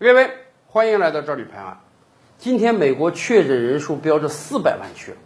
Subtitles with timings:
[0.00, 0.30] 各位，
[0.68, 1.80] 欢迎来到这里拍案。
[2.38, 5.16] 今天美国确诊人数飙着四百万去了，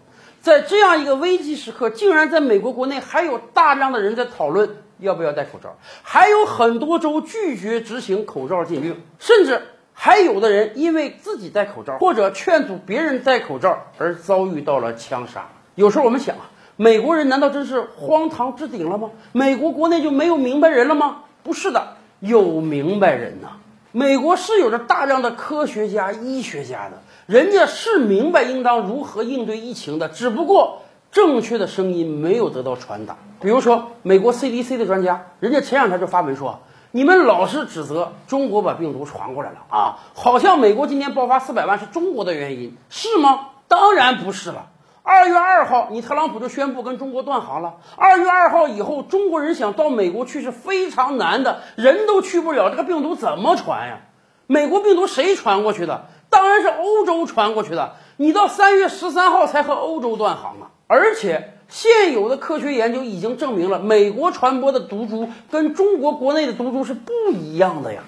[0.40, 9.60] 在这样一个危机时刻，竟然在美国国内还有大量的人在讨论要不要戴口罩，还有很多州拒绝执行口罩禁令，甚至
[9.92, 15.50] 还有的人因为自己戴口罩或者劝阻别人戴口罩而遭遇到了枪杀。
[15.74, 19.10] 有时候我们想啊，美国人难道真是荒唐至顶了吗？
[19.32, 21.24] 美国国内就没有明白人了吗？
[21.42, 23.58] 不是的，有明白人呐。
[23.92, 33.18] 美国是有着大量的科学家、医学家的，人家是明白应当如何应对疫情的，只不过正确的声音没有得到传达。
[33.40, 43.48] 比如说，美国 CDC 的专家，人家前两天就发文说，你们老是指责中国把病毒传过来了啊，好像美国今年爆发四百万是中国的原因，是吗？
[43.68, 44.70] 当然不是了。
[45.04, 47.78] 二月二号，你特朗普就宣布跟中国断航了。
[47.96, 54.00] 二月二号以后，中国人想到美国去是非常难的，人都去不了，这个病毒怎么传呀？
[54.46, 56.06] 美国病毒谁传过去的？
[56.30, 57.96] 当然是欧洲传过去的。
[58.16, 60.70] 你到三月十三号才和欧洲断航啊！
[60.86, 68.02] 而且现有的科学研究已经证明了，美国传播的毒株跟中国国内的毒株是不一样的呀。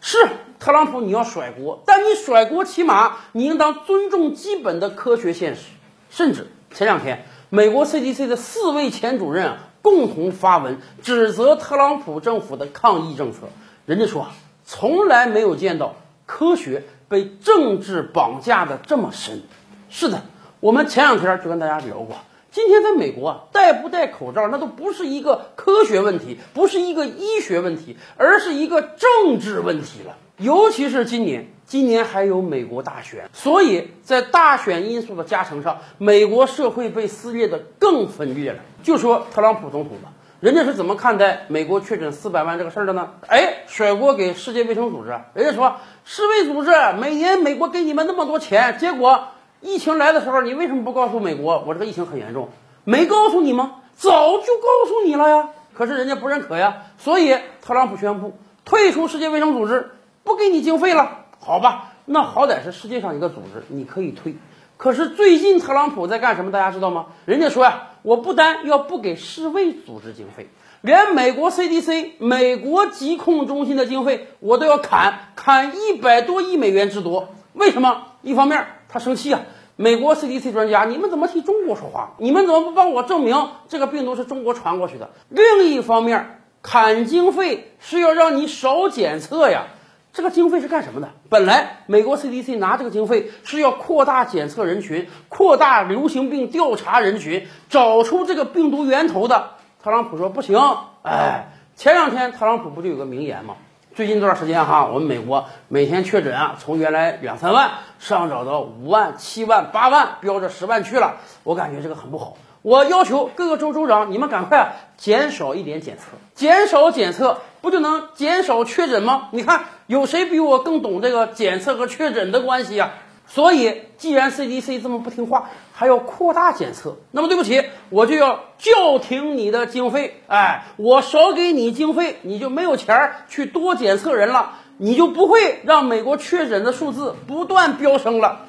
[0.00, 0.18] 是
[0.58, 5.62] 特朗普，你要甩锅，但你甩锅起码你应当尊重基本的科学现实。
[6.10, 13.48] 甚至前两天，美国 CDC 的四位前主任啊共同发文指责特朗普政府的抗疫政策。
[13.86, 14.26] 人家说，
[14.64, 15.94] 从来没有见到
[16.26, 19.42] 科学被政治绑架的这么深。
[19.88, 20.22] 是的，
[20.60, 22.16] 我们前两天就跟大家聊过，
[22.52, 30.16] 今天在美国啊戴不戴口罩，那都不是一个科学问题，不是一个医学问题，而是一个政治问题了。
[30.40, 31.46] 尤其是今年。
[31.66, 38.58] 今年还有美国大选，所以在大选因素的加成上，美国社会被撕裂的更分裂了。
[38.82, 40.10] 就说特朗普总统吧，
[40.40, 43.10] 人家是怎么看待美国确诊四百万这个事儿的呢？
[43.28, 49.28] 哎，甩锅给世界卫生组织，人家说世卫组织每年美国给你们那么多钱，结果
[49.60, 52.48] 疫情来的时候，你为什么不告诉美国我这个疫情很严重？
[52.82, 53.76] 没告诉你吗？
[53.96, 55.50] 早就告诉你了呀。
[55.72, 59.90] 可是人家不认可呀，所以特朗普宣布退出世界卫生组织，
[60.24, 61.26] 不给你经费了。
[61.38, 64.36] 好吧，那好歹是世界上一个组织，你可以退。
[64.76, 66.50] 可是最近特朗普在干什么？
[66.50, 67.06] 大家知道吗？
[67.26, 70.48] 人家说呀，我不单要不给世卫组织经费，
[70.80, 77.28] 连美国 CDC 美国疾控中心的经费我都要砍，砍一百多亿美元之多。
[77.52, 78.06] 为什么？
[78.22, 79.42] 一方面他生气啊，
[79.76, 82.14] 美国 CDC 专家，你们怎么替中国说话？
[82.18, 85.10] 你们怎么不帮我证明这个病毒是中国传过去的？
[85.28, 89.64] 另一方面，砍经费是要让你少检测呀。
[90.12, 91.08] 这个经费是干什么的？
[91.28, 99.50] 本来美国 CDC 拿这个经费是要扩大检测人群，扩大流行病调查人群，找出这个病毒源头的。
[99.82, 100.58] 特朗普说不行，
[101.02, 103.54] 哎，前两天特朗普不就有个名言吗？
[103.94, 111.16] 最近这段时间哈，我们美国每天确诊啊，从原来两三万上涨到五万、七万、八万，飙着十万去了。
[111.44, 112.36] 我感觉这个很不好。
[112.62, 116.04] 我要求各个州州长，你们赶快减少一点检测，
[116.34, 119.28] 减少检测不就能减少确诊吗？
[119.32, 122.92] 你看有谁比我更懂这个检测和确诊的关系呀？
[123.26, 130.22] 所以，既然 CDC 这么不听话，还要扩大检测，那么对不起，我就要叫停你的经费。
[130.28, 138.42] 哎，我少给你经费，你就没有钱儿去多检测人了，你就不会让美国确诊的数字不断飙升了。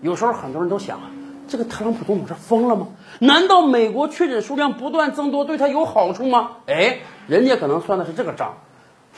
[0.00, 1.10] 有时候很多人都想啊。
[1.48, 2.88] 这个特朗普总统是疯了吗？
[3.18, 6.52] 难道美国确诊数量不断增多对他有好处吗？
[6.66, 8.54] 哎，人家可能算的是这个账。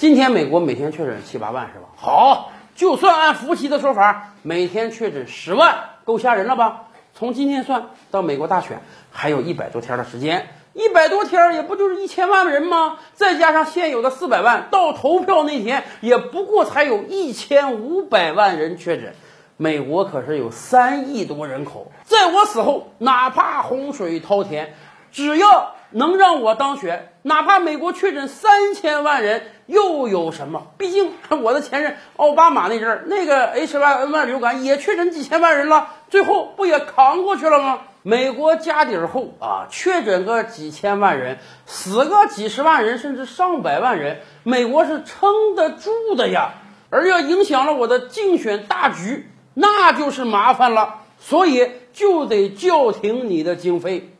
[0.00, 1.88] 今天美国每天确诊七八万是吧？
[1.94, 6.84] 好，就算按福奇的说法，每天确诊十万，够吓人了吧？
[7.12, 8.80] 从今天算到美国大选
[9.10, 12.96] 还有一百多天的时间，一百多天也不就是一千万人吗？
[13.12, 19.14] 再加上现有的四百万，到投票那天也不过才有一千五百万人确诊。
[19.58, 24.72] 美国可是有三亿多人口，在我死后，哪怕洪水滔天，
[25.12, 30.68] 只要能让我当选，哪怕美国确诊三千万人，又有什么？
[30.78, 37.80] 毕竟我的前任奥巴马那阵儿，那个 H1N1 流感也确诊几千万人了，最后不也扛过去了吗？
[38.02, 46.52] 美国家底儿厚啊，确诊个几千万人，死个几十万人，甚至上百万人，美国是撑得住的呀。
[46.88, 49.30] 而要影响了我的竞选大局。
[49.52, 54.08] 那就是麻烦了，所以就得叫停你的经费。